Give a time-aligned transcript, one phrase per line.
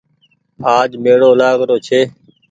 [0.77, 1.99] آج ميڙو لآگ رو ڇي۔